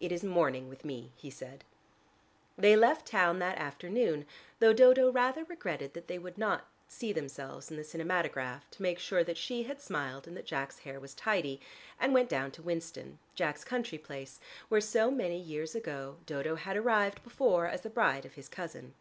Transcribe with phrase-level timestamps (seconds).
[0.00, 1.62] "It is morning with me," he said.
[2.58, 4.26] They left town that afternoon,
[4.58, 8.98] though Dodo rather regretted that they would not see themselves in the cinematograph to make
[8.98, 11.60] sure that she had smiled and that Jack's hair was tidy,
[12.00, 16.76] and went down to Winston, Jack's country place, where so many years ago Dodo had
[16.76, 18.94] arrived before as the bride of his cousin.